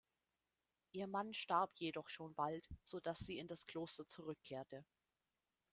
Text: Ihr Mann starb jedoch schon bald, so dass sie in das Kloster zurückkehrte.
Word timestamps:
Ihr 0.93 1.05
Mann 1.05 1.31
starb 1.35 1.77
jedoch 1.77 2.09
schon 2.09 2.33
bald, 2.33 2.67
so 2.85 2.99
dass 2.99 3.19
sie 3.19 3.37
in 3.37 3.47
das 3.47 3.67
Kloster 3.67 4.07
zurückkehrte. 4.07 4.83